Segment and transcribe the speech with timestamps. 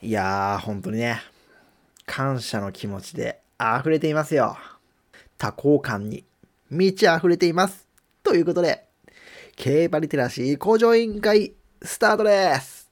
[0.00, 1.20] いやー、本当にね、
[2.06, 4.56] 感謝の気持ちで溢れていますよ。
[5.36, 6.24] 多幸感に
[6.70, 7.86] 満ち溢れています。
[8.22, 8.88] ということで、
[9.58, 12.88] 競馬リテラシー向上委員会スタートです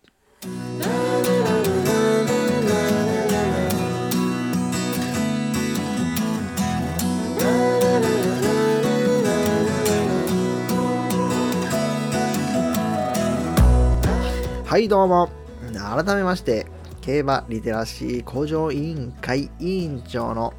[14.65, 15.31] はいどうも
[15.73, 16.66] 改めまして
[17.07, 20.53] 競馬リテラシー向上委員会委員長の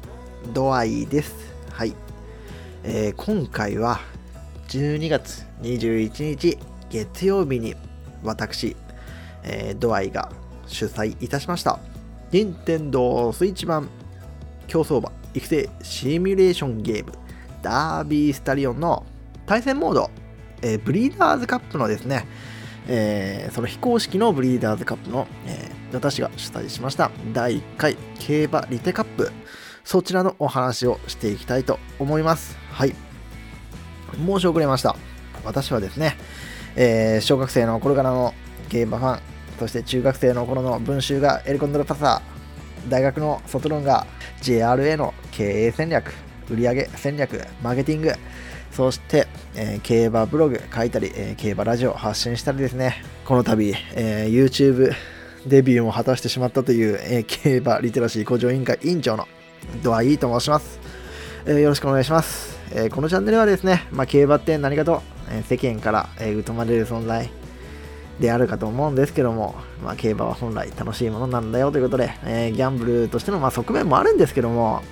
[0.54, 1.34] ドアイです。
[1.70, 1.92] はい、
[2.84, 4.00] えー、今回は
[4.68, 6.56] 12月21日
[6.88, 7.76] 月曜日に
[8.24, 8.74] 私、
[9.42, 10.32] えー、ドアイが
[10.66, 11.80] 主催いたしました。
[12.32, 13.86] 任天堂スイッチ版
[14.68, 17.12] 競走馬育成シミュレーションゲーム
[17.60, 19.04] ダービースタリオンの
[19.44, 20.10] 対戦モード、
[20.62, 22.26] えー、ブリーダーズカップのですね、
[22.86, 29.30] えー、その非公式のブリーダーズカップの、えー、私が主催しました第1回競馬リテカップ。
[29.84, 32.58] そちらのお話をしていきたいと思います。
[32.70, 32.94] はい。
[34.14, 34.96] 申し遅れました。
[35.44, 36.16] 私はですね、
[36.76, 38.34] えー、小学生の頃からの
[38.68, 39.20] 競馬ファン、
[39.58, 44.06] そして中学生の頃の文集がエルコンドルパサー、大学の卒論が
[44.42, 46.12] JRA の経営戦略、
[46.50, 48.12] 売上戦略、マーケティング、
[48.70, 54.92] そして、えー、競馬ブログ書いたり、えー、競馬ラジオ発信したりですね、この度、えー、YouTube
[55.46, 59.26] デビューも果たしてしまったという、え競馬リテラシー向上委員会委員長の
[59.82, 60.78] ドアイーと申します、
[61.46, 62.58] えよろしくお願いします。
[62.70, 67.30] えー、このチャンネルはですね、まあ、競馬って何かと、えー、世間から、えー、疎まれる存在
[68.20, 74.82] であるかと思うんですけども、まあ、競馬は本来楽しいものなんだよということで、えギャンブルとしてのまあ側面もあるんですけども、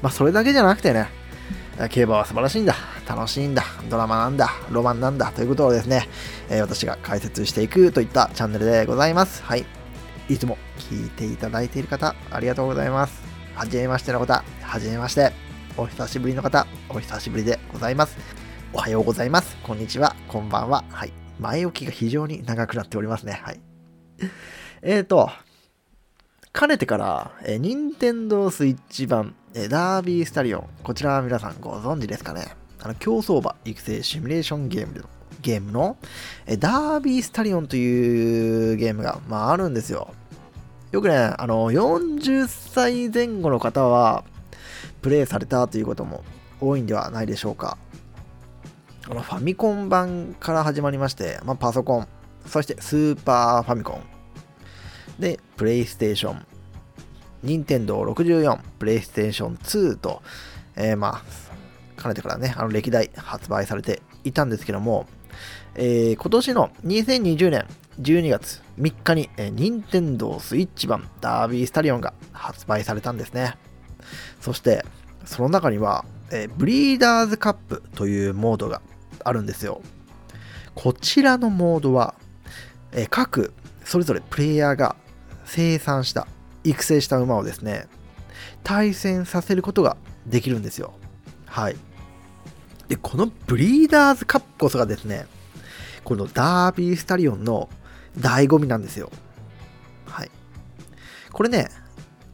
[0.00, 1.08] まあ、それだけじゃなくてね、
[1.90, 6.08] 競馬は素晴らしいんだ、楽しいんだ、ドラマなんだ、ロマンなんだということをですね、
[6.50, 9.42] え私が解説していくといったチャンネルでございます。
[9.42, 9.64] はい。
[10.28, 13.22] いつも聞いていただいている方、ありがとうございます。
[13.54, 15.32] はじめましての方、はじめまして。
[15.76, 18.16] お久しぶりの方、お久しぶりでございます。
[18.72, 19.56] おはようございます。
[19.62, 20.14] こんにちは。
[20.28, 20.84] こんばんは。
[20.90, 21.12] はい。
[21.40, 23.40] 前置きが非常に長くなっておりますね。
[23.42, 23.60] はい。
[24.82, 25.30] えーと、
[26.52, 35.08] かねてから、えー、任天堂スイッチ版、えー、ダービースタリオン、こちらは皆さんご存知ですかねあの、競走馬育成シミュレーションゲームでの、
[35.40, 35.96] ゲームの、
[36.46, 40.12] え、ダービースタリオンというゲームが、まあ、あるんですよ。
[40.90, 44.24] よくね、あの、40歳前後の方は、
[45.00, 46.22] プレイされたということも
[46.60, 47.78] 多いんではないでしょうか。
[49.06, 52.08] このファミコン版から始まりまして、まあ、パソコン、
[52.46, 54.02] そしてスーパーファミコン、
[55.18, 56.46] で、プレイステーション、
[57.42, 60.22] 任天堂64、プレイステーション2と、
[60.76, 61.22] えー、まあ、
[62.02, 65.06] かねてからね、あの歴代発売されていたんですけども、
[65.74, 67.66] えー、今年の2020年
[68.00, 73.56] 12月3日に、えー、任天堂スイッチ版ダービースタリオンが発売されたんですね。
[74.40, 74.84] そして、
[75.24, 78.82] その中には、えー、ブリーダーズカップというモードが
[79.24, 79.80] あるんですよ。
[80.74, 82.14] こちらのモードは、
[82.92, 83.52] えー、各、
[83.84, 84.96] それぞれプレイヤーが
[85.44, 86.26] 生産した、
[86.64, 87.86] 育成した馬をですね、
[88.62, 89.96] 対戦させることが
[90.26, 90.94] できるんですよ。
[91.46, 91.76] はい。
[92.92, 95.26] で、このブリーダーズカップこそがですね、
[96.04, 97.70] このダービースタリオンの
[98.18, 99.10] 醍醐味なんですよ。
[100.04, 100.30] はい。
[101.32, 101.70] これね、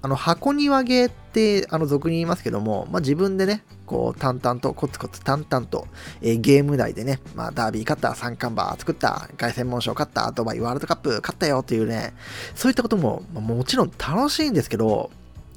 [0.03, 5.87] あの箱庭ゲーってあの俗に言いますけども、まあ、自分でね、こう淡々とコツコツ淡々と、
[6.23, 12.15] えー、ゲーム内でね、まあ、ダービー勝った、三冠馬作った、凱旋門賞勝った、あとはワールドカップ勝ったよっていうね、
[12.57, 15.13] そういったことも、まあ、もちろん楽しいんですけど、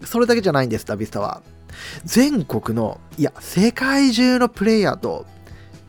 [0.06, 1.42] それだけじゃないんです、ダビスタは。
[2.04, 5.26] 全国の、いや、世界中のプレイヤーと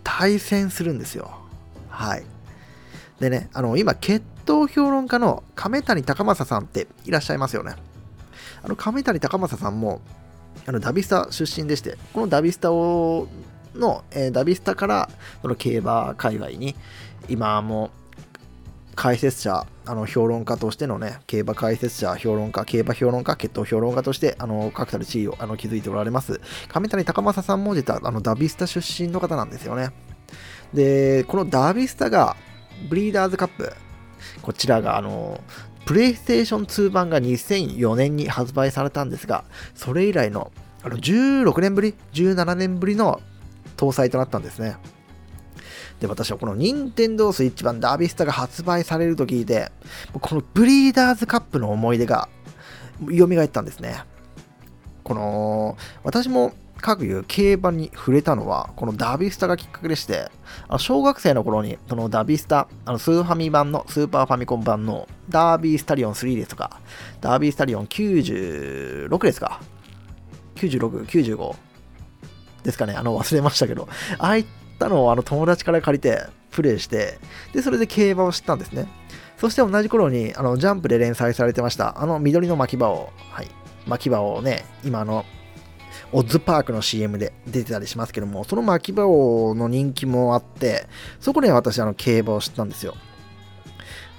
[0.04, 1.30] 対戦するんですよ。
[1.88, 2.24] はい。
[3.20, 7.74] でね、あの、今、決闘評論家の亀谷高政さんっていらっしゃいますよね。
[8.64, 10.00] あの亀谷高政さんも
[10.66, 13.26] あのダビスタ出身でして、このダビスタを
[13.74, 15.10] の、えー、ダビスタから
[15.40, 16.76] その競馬界隈に
[17.28, 17.90] 今も
[18.94, 26.40] 解説者、あの評論家としてのね、競馬解説者、評論家、競馬評論家、決闘評論家として、あの、確たる地位をあの築いておられます。
[26.68, 29.90] 亀谷高政さんも実はあのダビスタ出身の方なんですよね。
[30.74, 32.36] で、このダビスタが、
[32.88, 33.72] ブリーダーズカップ、
[34.42, 35.40] こちらが、あの、
[35.84, 39.44] プレイステーション2版が2004年に発売されたんですが、
[39.74, 40.52] それ以来の
[40.84, 43.20] あの16年ぶり、17年ぶりの
[43.76, 44.76] 搭載となったんですね。
[46.00, 49.70] で、私はこの任天堂スイッチ版ダービスタが発売されると聞いて、
[50.12, 52.28] このブリーダーズカップの思い出が
[53.10, 54.04] 蘇ったんですね。
[55.02, 56.52] この、私も
[56.82, 60.30] 各いう競馬に触れたのは、このダービスタがきっかけでして、
[60.68, 66.80] あの小学生の頃に、そのダビスタ、あのスーファミ版の、スーパーファミコン版のダービースタリオン3ですとか、
[67.20, 69.60] ダービースタリオン96ですか
[70.56, 71.54] ?96、95
[72.64, 73.88] ですかね、あの忘れましたけど、
[74.18, 74.46] ああいっ
[74.82, 77.18] たのをあの友達から借りてプレイして、
[77.52, 78.86] で、それで競馬を知ったんですね。
[79.38, 83.48] そして同じ頃に、あの、ジャンプで連載されてました、あの緑の巻き場を、はい、
[83.86, 85.24] 巻き場をね、今の、
[86.12, 90.86] オッズパークの CM で出てたりしますけども、その巻き場王の人気もあって、
[91.20, 92.94] そこで私、あの、競馬を知ったんですよ。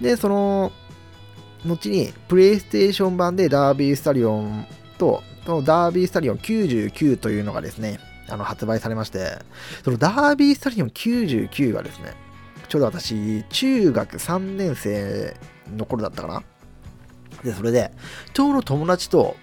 [0.01, 0.71] で、その、
[1.65, 4.65] 後に、プレイステーション版でダービースタリオン
[4.97, 7.99] と、そのダービースタリオン99というのがですね、
[8.29, 9.37] あの発売されまして、
[9.83, 12.13] そのダービースタリオン99がですね、
[12.69, 15.35] ちょうど私、中学3年生
[15.75, 16.43] の頃だったかな。
[17.43, 17.91] で、それで、
[18.33, 19.35] ちょうど友達と、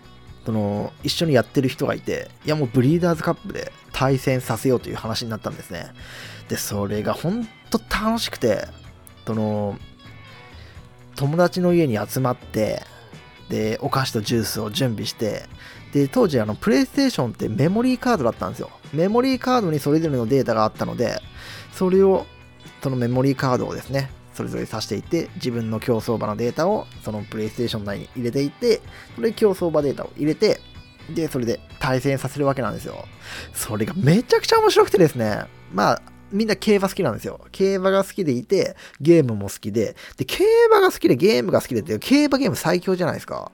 [0.45, 5.87] その、一緒にやってる人がいて、いやもうブリーダーズカップで対戦させようという話になったんですね。
[6.49, 8.67] で、それが本当楽しくて、
[9.27, 9.77] その、
[11.17, 12.83] 友達の家に集まって、
[13.49, 15.45] で、お菓子とジュースを準備して、
[15.93, 18.71] で、当時、あの、プレイステーションってメモリーカードだったんですよ。
[18.93, 21.21] メモリーカードにそれぞれのデータがあったので、
[21.73, 22.27] それを、
[22.83, 28.81] そのメモリーカードをですね、それぞれ挿していって、自分の競走馬のデータをそのプレイステーション内に入れていって、
[29.17, 30.61] それ競走馬データを入れて、
[31.15, 33.05] で、それで対戦させるわけなんですよ。
[33.53, 37.41] それがめちゃくちゃ面白くてですね、まあ、みんな競馬好きなんですよ。
[37.51, 43.51] 競馬が好きでいて、ゲームも好きで、で、競馬が好きでゲームが好きでって、競馬ゲーム最強じゃないですか。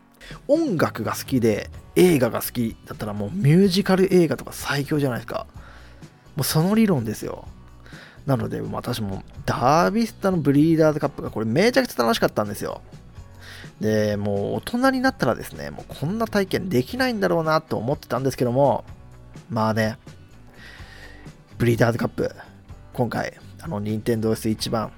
[0.49, 5.46] 音楽が好きで映画が好きだったらもうミュージカル映画とか最強じゃないですか。
[6.37, 7.46] もうその理論ですよ。
[8.26, 12.82] なので、私もダービスタのブリーダーズカップがこれめちゃくちゃ楽しかったんですよ。
[13.81, 18.84] で、もう大人になったらですね、もうこんな体験できないんだろうなと思ってたんですけども、
[19.49, 19.96] まあね、
[21.58, 22.34] ブリーダーズカップ、
[22.93, 24.93] 今回、あの、任天堂 Switch 版、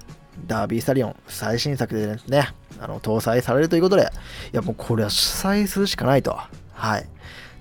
[0.47, 2.49] ダービースタリオン最新作でですね、
[2.81, 4.11] あの搭載されるということで、
[4.53, 6.39] いやもうこれは主催するしかないと。
[6.73, 7.09] はい。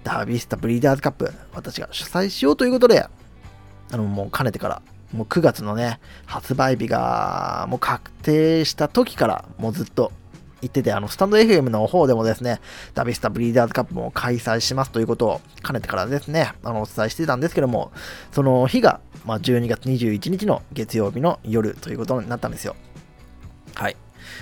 [0.03, 3.09] ダービースタブリーダーズカップ、私が主催しようということで、あ
[3.97, 4.81] の、もうかねてから、
[5.11, 10.11] もう9月のね、発売日がもう確定した時から、もうずっと
[10.61, 12.59] 言ってて、あの、スタンド FM の方でもですね、
[12.93, 17.91] ダビスタブリーダーズカップも開催しますということを、かねてからですね、あの、お伝えしてたんですけども、
[18.31, 22.75] その日が、まあ、12月21日の月曜日の夜ということになったんですよ。
[23.75, 23.95] はい。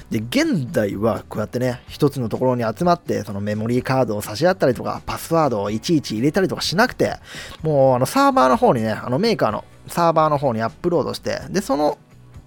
[0.09, 7.17] で、現代はこうやってね、一つのところに集まって、そのメモリーカードを差し合ったりとか、パスワードをいちいち入れたりとかしなくて、
[7.63, 11.97] もうあのサーバーの方にね、あのメーカーのサーバーの方にアップロードして、で、その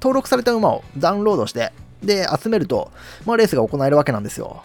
[0.01, 1.73] 登録された馬をダウンロードして、
[2.03, 2.91] で、集めると、
[3.27, 4.63] まあ、レースが行えるわけなんですよ。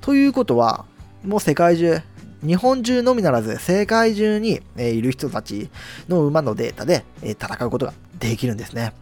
[0.00, 0.84] ということは、
[1.24, 2.00] もう世界中、
[2.44, 5.70] 日本中のみならず世界中に、いる人たち
[6.08, 8.92] の馬のデータで、戦うことができるんですね。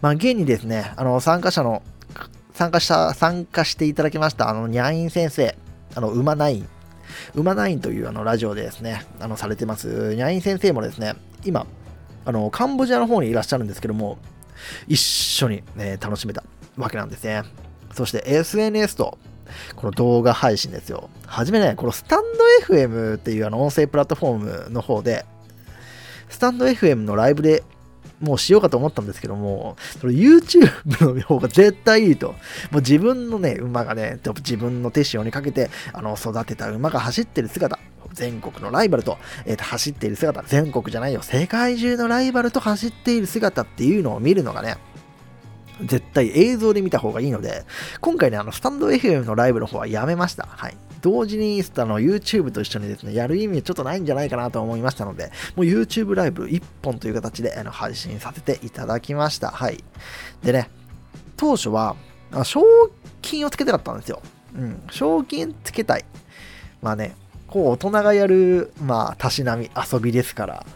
[0.00, 1.82] まあ、現にですね、あの参加者の、
[2.54, 5.56] 参加した、参加していただきました、あの、ニャイン先生、
[5.94, 6.68] あの、馬ナイン、
[7.34, 11.14] 馬ナインというあのラジオでですね、あの、されてます、ニャイン先生もですね、
[11.44, 11.66] 今、
[12.24, 14.18] あの、カンボジアの方にいらっしゃるんですけども、
[14.88, 16.42] 一緒に、ね、楽しめた
[16.76, 17.42] わけなんですね。
[17.92, 19.18] そして SNS と
[19.76, 21.10] この動画配信ですよ。
[21.26, 22.22] はじめね、このスタン
[22.68, 25.24] ド FM っていうあの音声プラットフォームの方で、
[26.28, 27.62] スタンド FM のライブで
[28.20, 32.28] もうしようかと思ったんですけども、その YouTube の方が絶対いいと。
[32.70, 37.78] もう自分のね、馬がね、自分の手塩にかけて、あの、育てた馬が走ってる姿、
[38.12, 44.76] 全国のライバルと、えー、と走っている姿、全国じゃないよ、世界中のライバルと走っている姿っていうのを見るのがね、
[45.84, 47.64] 絶対映像で見た方がいいので、
[48.00, 50.46] 今回ね、あの、スタンド FM のライブの方はやめました。
[50.46, 50.76] はい。
[51.02, 59.50] 同時にあの YouTube と一緒にですね、やる意味はちょっとないんじゃないかなと思いましたので、もう YouTube ライブ1本という形であの配信させていただきました。
[59.50, 59.82] はい。
[60.42, 60.70] でね、
[61.36, 61.96] 当初は、
[62.44, 62.62] 賞
[63.20, 64.22] 金をつけたかったんですよ。
[64.54, 66.04] うん、賞金つけたい。
[66.80, 67.16] まあね、
[67.48, 70.66] こう大人がやる、まあ、たしなみ、遊びですから、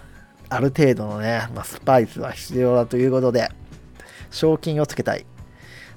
[0.48, 3.48] ある程度のね、まあ、スパイスは必要だということで、
[4.30, 5.26] 賞金をつけたい。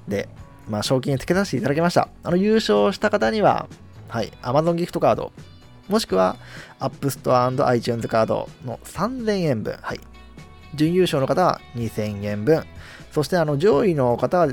[0.08, 0.28] で、
[0.68, 2.08] まあ、賞金つけさせていただきました。
[2.22, 3.68] あの、優勝した方には、
[4.08, 5.32] はい、Amazon ギフトカード、
[5.88, 6.36] もしくは
[6.78, 10.00] App Store iTunes カードの3000円分、はい。
[10.74, 12.64] 準優勝の方は2000円分、
[13.10, 14.48] そしてあの上位の方は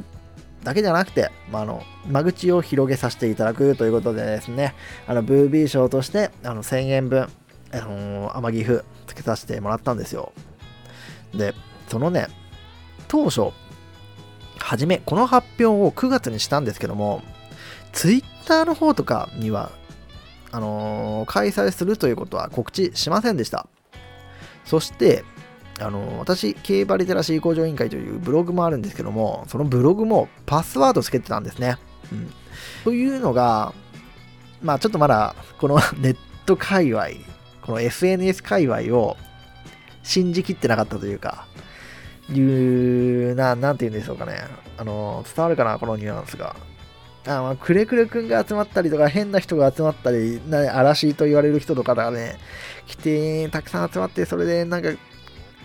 [0.64, 4.74] だけじゃなくて、まあ、あの間口を広げさせていただくということでですね、
[5.06, 7.28] あのブービー賞としてあの1000円分、
[7.72, 10.34] あのー、甘ギフつけさせてもらったんですよ。
[11.36, 11.54] で、
[11.88, 12.28] そのね、
[13.08, 13.52] 当初、
[14.60, 17.22] はじめ、この発表を9月にしたんですけども、
[17.94, 19.72] ツイッターの方とかには、
[20.52, 23.68] あのー、開催するということは告知しませんでした。
[24.66, 25.24] そして、
[25.80, 31.78] あのー、私、競馬リテラシー向上委員会というブログもあるんですけども、そのブログもパスワードつけてたんですね。
[32.12, 32.32] うん、
[32.84, 33.74] というのが、
[34.62, 37.08] まあちょっとまだこの ネット界隈、
[37.62, 39.18] この SNS 界隈を
[40.04, 41.46] 信じきってなかったというか、
[42.34, 44.36] いうな、なんて言うんでしょうかね。
[44.78, 46.56] あの、伝わるかな、このニュアンスが。
[47.26, 52.38] あまあ、くれくれくんが集まったりとか、変な人が集まったり、な嵐と言われる人とかがね、
[52.86, 54.90] 来て、たくさん集まって、それでなんか、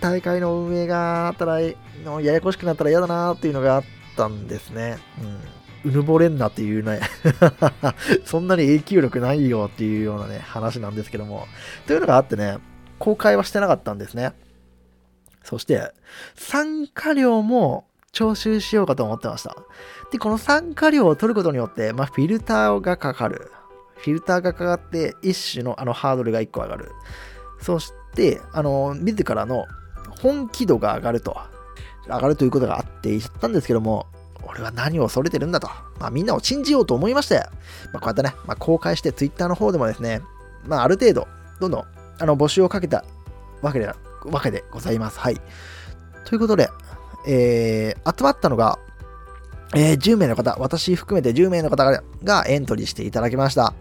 [0.01, 1.75] 大会の運営があったら、や
[2.21, 3.85] やこしくなったら嫌だなっていうのがあっ
[4.17, 4.99] たんですね。
[5.23, 5.91] うん。
[5.91, 7.01] うぬぼれんなっていうね
[8.25, 11.47] そんなに影響力ないよっていうようなね、話なんですけども。
[11.87, 12.59] というのがあってね、
[12.99, 14.33] 公開はしてなかったんですね。
[15.45, 15.93] そして、
[16.37, 19.57] 参加料も徴収しようかと思ってました。
[20.11, 23.51] で、この参加料を取ることによって、まあ、フィルターがかかる。
[23.97, 26.91] フィルターがかかって、一種のあのハードルが1個上がる。
[27.61, 29.67] そして、あの、自らの
[30.21, 31.37] 本気度が上がると。
[32.07, 34.07] 上がるということがあって言ったんですけども、
[34.45, 35.69] 俺は何を恐れてるんだと。
[35.99, 37.37] まあ、みんなを信じようと思いまして、
[37.93, 40.21] まあ、こうやってね、まあ、公開して Twitter の方でもですね、
[40.65, 41.29] まあ、ある程度、
[41.61, 41.85] どんどん
[42.19, 43.05] あの募集をかけた
[43.63, 43.89] わけで
[44.27, 45.19] わけでございます。
[45.19, 45.41] はい。
[46.25, 46.69] ということで、
[47.27, 48.79] えー、集まったのが、
[49.75, 53.75] えー、10名の方、私含めて10名の方がエントリーしていただきました。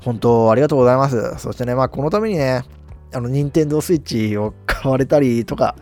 [0.00, 1.38] 本当、ありがとうございます。
[1.38, 2.64] そしてね、まあ、このためにね、
[3.12, 5.74] あの、任天堂スイッチを買われたりとか、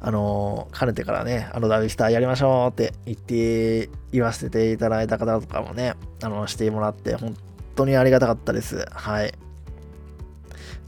[0.00, 7.34] あのー、かねてからね、あの、ダビスターやりましょうって言って、言わせていただいた方とかもね、あの、してもらって、本
[7.76, 8.86] 当にありがたかったです。
[8.90, 9.32] はい。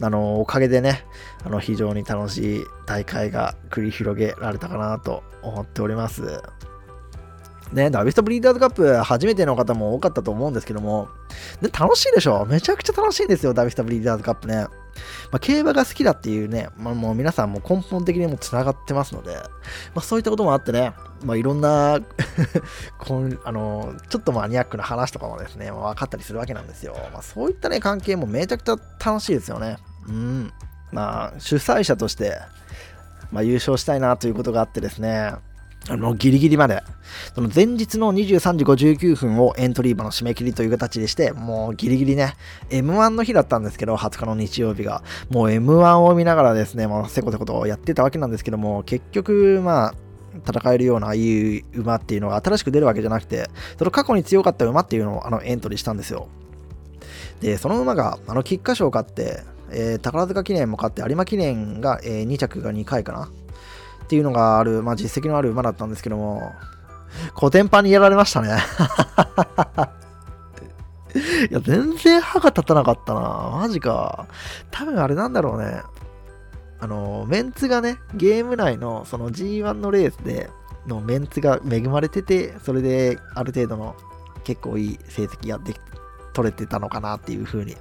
[0.02, 1.04] あの、おかげでね、
[1.44, 6.42] あの、非常に楽しい大会が繰り広げられたかなと思っております。
[7.72, 11.08] ね、ダビストブリーダーズカップ初めての方も多かったと思うんですけども、
[11.62, 12.44] ね、楽しいでしょ？
[12.44, 14.66] めちゃくちゃ楽しいんですよ、ダビストブリーダーズカップね。
[15.30, 19.42] まあ、競馬が好きだっていうね、まあ、もう皆さんも根本的にも繋がってますので、ま
[19.96, 20.92] あ、そういったこともあってね、
[21.24, 21.98] まあ、いろんな
[23.00, 26.94] こんあのちょっとマニアックな話とかもですね、まあ、分かったりするわけなんですよ。
[27.10, 29.78] まあ、そういったね、関係もめちゃくちゃ楽しいですよね。
[30.08, 30.52] うん。
[30.92, 32.38] まあ、主催者として、
[33.30, 35.32] まあ、優勝したいなということがあってですね、
[35.88, 36.82] あの、ギリギリまで、
[37.34, 42.34] その前日の23時59分をエントリー場の締め切りという形でして、もうギリギリね、
[42.70, 49.94] M1 の日だったんですけど、20日の日曜日が、もう M1 を見ながらですね、もうせこせことやってたわけなんですけども、結局、まあ、
[50.46, 56.28] 戦えるようないい馬っていうのが新しく出るわけじゃなくて、その過去に強かった馬っていうのをあのエントリーしたんですよ。
[57.40, 59.42] で、その馬が、あの、菊花賞を勝って、
[59.72, 63.24] えー、宝塚記念も勝って、有馬記念が、えー、2着が2回かな？
[63.24, 66.52] っていうのがある、まあ、実績のある馬だったんですけども、
[67.34, 68.48] コテンパンにやられましたね
[71.50, 73.50] いや、全然歯が立たなかったな。
[73.52, 74.26] マジか。
[74.70, 75.82] 多分あれなんだろうね。
[76.80, 80.50] あの、メンツがね、ゲーム内のその G1 のレースで
[80.86, 83.94] のメンツが恵まれてて、それである程度の
[84.44, 85.80] 結構いい成績ができ
[86.32, 87.76] 取れてたのかなっていうふうに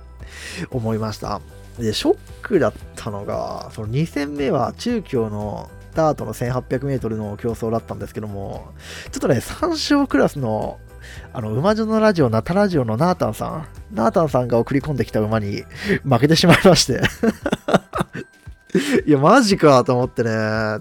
[0.70, 1.42] 思いました。
[1.80, 8.72] で、ショックだったのが、その2戦目は中京のダートの 1800m の競争だったんですけども、
[9.12, 10.80] ちょっとね、3勝クラスの、
[11.34, 15.64] あの、馬女のラジオ、ナタラジオのナータンさん、ナータンさんが送り込んできた馬に
[16.04, 17.02] 負けてしまいまして
[19.06, 20.30] いや、マジかと思ってね、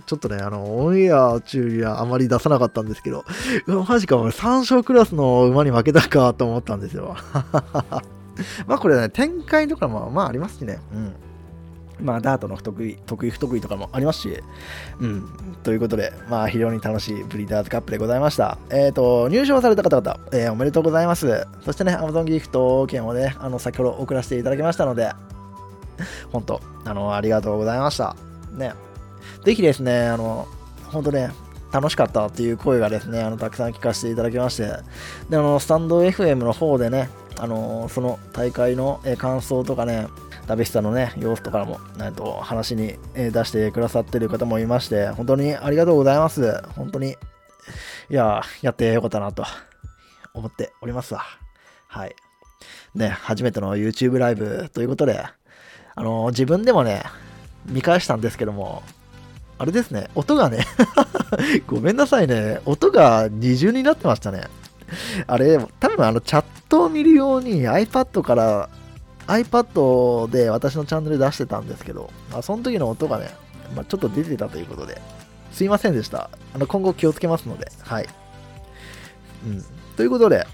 [0.06, 3.24] ちょっとね、あの、オンエア中にはあまり出さなかったんですけど、
[3.66, 7.16] マジか、俺3勝クラスの馬に負けたかと思ったんですよ。
[8.66, 10.78] まあこれね、展開とかもまあありますしね。
[10.94, 11.12] うん。
[12.02, 14.42] まあ、ダートの不得意、得意不得意とかもありますし、
[15.00, 15.28] うん。
[15.62, 18.58] ということで、まあ、非常に楽しいブリーダーズカップでございました。
[18.70, 21.46] えっ、ー、と、入賞された方々、えー、おめでとうございます。
[21.62, 25.12] そしてね、Amazon ギフト券をね、あの、先ほど送らせていただきましたので、
[26.32, 28.16] 本当あの、ありがとうございました。
[28.52, 28.72] ね。
[29.44, 30.48] ぜひですね、あの、
[30.86, 31.30] 本当ね、
[31.72, 34.64] 楽しかったっていう声がですね、あの、たくさん聞かせていただきまして、
[35.28, 40.08] で、あの、スタンド FM の方でね、あの、その大会の感想とかね、
[40.46, 46.62] ダビスタのね、様子とかも、えっと、話に出してくださってる方もいまして、本当にありがとうございます。
[46.76, 47.16] 本当に、い
[48.10, 49.44] や、やってよかったなと
[50.34, 51.22] 思っておりますわ。
[51.88, 52.14] はい。
[52.94, 55.24] ね、初めての YouTube ライブということで、
[55.94, 57.02] あの自分でもね、
[57.66, 58.82] 見返したんですけども、
[59.58, 60.66] あれですね、音がね
[61.66, 64.44] ごめんなさいね、音が二重になってましたね。
[65.26, 68.68] あれ、多分あのチャットを見るように iPad から
[69.26, 73.30] iPad で私のチャンネル出してたんですけど、まあ、その時の音がね、
[73.74, 75.00] まあ、ちょっと出てたということで、
[75.52, 76.30] すいませんでした。
[76.54, 78.06] あの今後気をつけますので、はい。
[79.46, 79.64] うん。
[79.96, 80.46] ということで、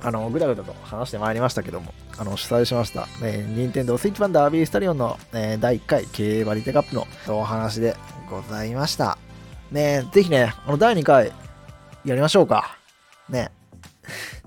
[0.00, 7.96] あの、ぐだぐだと話してまいりましたけども、あの、主催しました、えー、任天堂スイッチ版ダービースタリオンの、えー、第1回競馬リテカップのお話で
[8.30, 9.18] ございました。
[9.72, 11.32] ねぜひね、あの、第2回
[12.04, 12.77] やりましょうか。
[13.28, 13.50] ね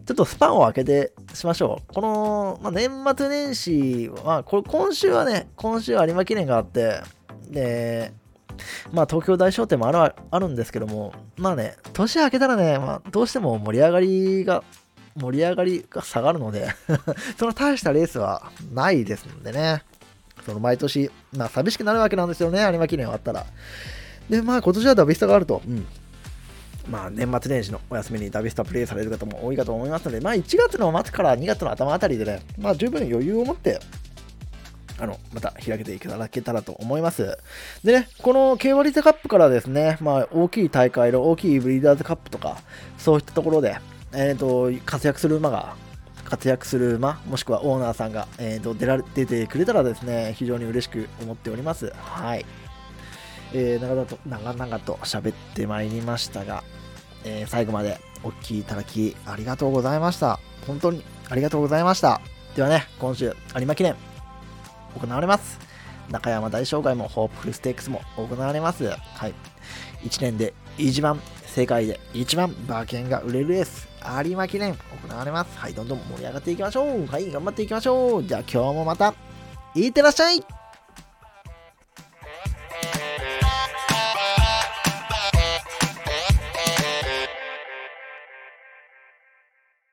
[0.06, 1.94] ちょっとスパンを開けてしましょう。
[1.94, 7.02] この、まあ、年末年始は、これ今週はね、今週有馬記念があって、
[7.50, 8.12] で、
[8.92, 14.64] まあ東京大商店もあるあるんですけども、まあね、年明けたらね、まあ、どうしても盛り上がりが、
[15.16, 16.70] 盛り上がりが下がるので
[17.38, 19.84] その大したレースはないですのでね、
[20.46, 23.46] その毎年、まあ寂しくなるわけなんですよね、有馬記念終わったら。
[24.30, 25.62] で、まあ今年はダビスタがあると。
[25.66, 25.86] うん
[26.92, 33.80] まあ、年末年始のお休みにダビスタプレイされる方も多いかと思いますので、まあ、1月の末から2月の頭あたりでね、まあ、十分余裕を持って
[35.00, 37.38] あの、また開けていただけたらと思います。
[37.84, 42.62] でね、この K 割リカップからですね、まあ、大きい大会の大きいブリーダーズカップとか、
[43.00, 43.78] そういったところで、
[44.14, 45.76] えっ、ー、と、活躍する馬が、
[46.26, 51.92] 活躍する馬、もしくはオーナーさんが、えーと、出られ出てくれたらですね、非常に嬉しく思っております。
[51.96, 52.46] はい。
[53.54, 56.64] えー、長々と、長々と喋ってまいりましたが、
[57.24, 60.40] えー、最後までお聴きいただきありがとうございました。
[60.68, 62.22] 本当にありがとうございました。
[62.56, 63.96] ではね、今週、有馬記念、
[65.00, 65.60] 行われます。
[66.10, 68.86] 中山大障害もホープフルステークスも行われます。
[68.86, 69.34] はい。
[70.04, 73.88] 1年で一番、世界で一番馬券が売れるレース、
[74.26, 75.58] 有馬記念行われます。
[75.58, 77.08] はい、どんどん盛り上がっていきましょう。
[77.08, 78.24] はい、頑張っていきましょう。
[78.24, 79.14] じゃあ今日もまた、
[79.76, 80.61] いってらっしゃい